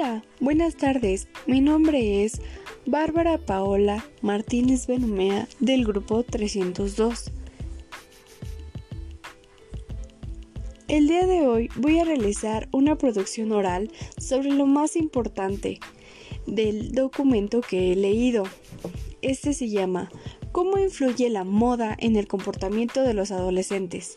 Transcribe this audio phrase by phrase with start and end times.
[0.00, 1.26] Hola, buenas tardes.
[1.48, 2.40] Mi nombre es
[2.86, 7.32] Bárbara Paola Martínez Benumea del grupo 302.
[10.86, 15.80] El día de hoy voy a realizar una producción oral sobre lo más importante
[16.46, 18.44] del documento que he leído.
[19.20, 20.10] Este se llama
[20.52, 24.16] ¿Cómo influye la moda en el comportamiento de los adolescentes?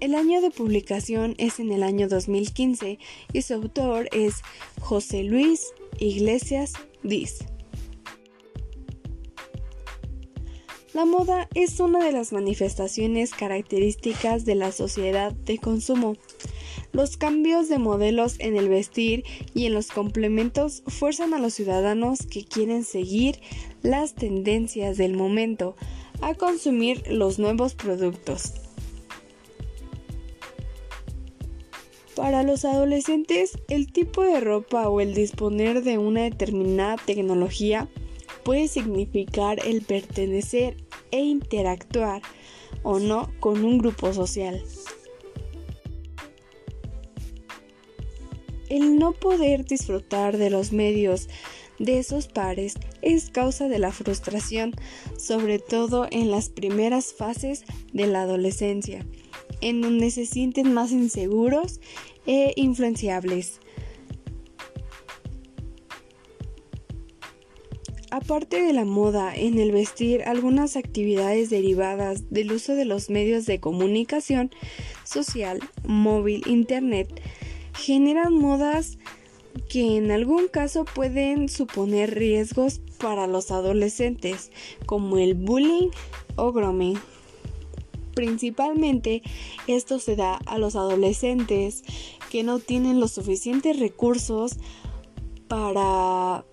[0.00, 3.00] El año de publicación es en el año 2015
[3.32, 4.34] y su autor es
[4.80, 7.38] José Luis Iglesias Diz.
[10.94, 16.14] La moda es una de las manifestaciones características de la sociedad de consumo.
[16.92, 22.20] Los cambios de modelos en el vestir y en los complementos fuerzan a los ciudadanos
[22.24, 23.40] que quieren seguir
[23.82, 25.74] las tendencias del momento
[26.20, 28.67] a consumir los nuevos productos.
[32.18, 37.88] Para los adolescentes, el tipo de ropa o el disponer de una determinada tecnología
[38.42, 40.76] puede significar el pertenecer
[41.12, 42.20] e interactuar
[42.82, 44.60] o no con un grupo social.
[48.68, 51.28] El no poder disfrutar de los medios
[51.78, 54.74] de esos pares es causa de la frustración,
[55.16, 59.06] sobre todo en las primeras fases de la adolescencia
[59.60, 61.80] en donde se sienten más inseguros
[62.26, 63.60] e influenciables.
[68.10, 73.44] Aparte de la moda en el vestir, algunas actividades derivadas del uso de los medios
[73.46, 74.50] de comunicación
[75.04, 77.08] social, móvil, internet,
[77.74, 78.98] generan modas
[79.68, 84.50] que en algún caso pueden suponer riesgos para los adolescentes,
[84.86, 85.90] como el bullying
[86.36, 86.98] o grooming.
[88.18, 89.22] Principalmente
[89.68, 91.84] esto se da a los adolescentes
[92.32, 94.56] que no tienen los suficientes recursos
[95.46, 96.44] para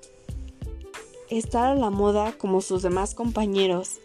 [1.31, 3.99] estar a la moda como sus demás compañeros.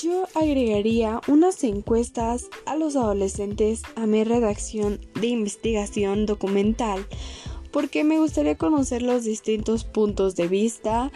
[0.00, 7.06] Yo agregaría unas encuestas a los adolescentes a mi redacción de investigación documental
[7.72, 11.12] porque me gustaría conocer los distintos puntos de vista,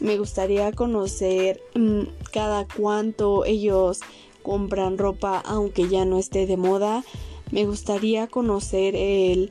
[0.00, 2.02] me gustaría conocer mm,
[2.32, 4.00] cada cuánto ellos
[4.42, 7.04] compran ropa aunque ya no esté de moda.
[7.50, 9.50] Me gustaría conocer el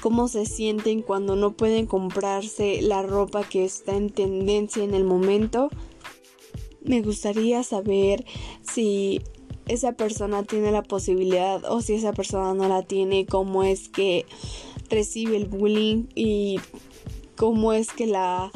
[0.00, 5.04] cómo se sienten cuando no pueden comprarse la ropa que está en tendencia en el
[5.04, 5.70] momento.
[6.80, 8.24] Me gustaría saber
[8.62, 9.20] si
[9.66, 14.24] esa persona tiene la posibilidad o si esa persona no la tiene, cómo es que
[14.88, 16.58] recibe el bullying y
[17.36, 18.50] cómo es que la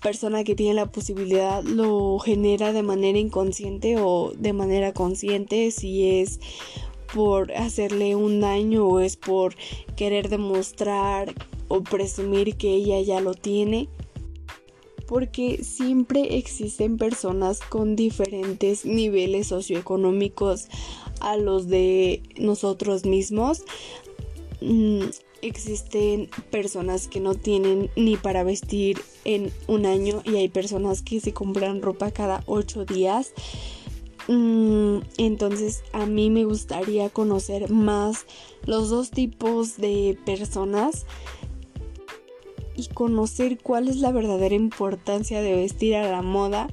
[0.00, 6.20] persona que tiene la posibilidad lo genera de manera inconsciente o de manera consciente, si
[6.20, 6.40] es
[7.14, 9.54] por hacerle un daño o es por
[9.96, 11.34] querer demostrar
[11.68, 13.88] o presumir que ella ya lo tiene.
[15.06, 20.68] Porque siempre existen personas con diferentes niveles socioeconómicos
[21.20, 23.64] a los de nosotros mismos.
[25.42, 31.20] Existen personas que no tienen ni para vestir en un año y hay personas que
[31.20, 33.32] se compran ropa cada ocho días.
[34.28, 38.26] Mm, entonces a mí me gustaría conocer más
[38.64, 41.06] los dos tipos de personas
[42.76, 46.68] y conocer cuál es la verdadera importancia de vestir a la moda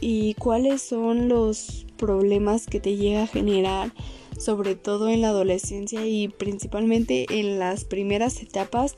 [0.00, 3.92] y cuáles son los problemas que te llega a generar
[4.38, 8.96] sobre todo en la adolescencia y principalmente en las primeras etapas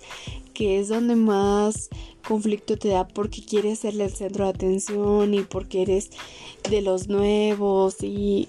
[0.55, 1.91] que es donde más
[2.27, 6.11] conflicto te da porque quieres serle el centro de atención y porque eres
[6.71, 8.49] de los nuevos y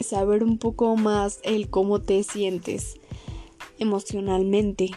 [0.00, 2.96] saber un poco más el cómo te sientes
[3.78, 4.90] emocionalmente.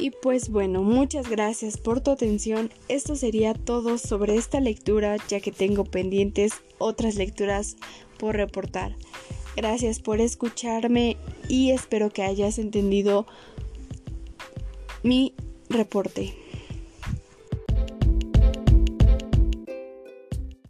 [0.00, 2.70] Y pues bueno, muchas gracias por tu atención.
[2.88, 7.76] Esto sería todo sobre esta lectura ya que tengo pendientes otras lecturas
[8.18, 8.94] por reportar.
[9.56, 11.16] Gracias por escucharme
[11.48, 13.26] y espero que hayas entendido
[15.02, 15.34] mi
[15.68, 16.34] reporte.